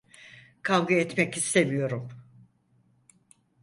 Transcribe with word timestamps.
Kavga 0.61 0.95
etmek 0.95 1.37
istemiyorum. 1.37 2.09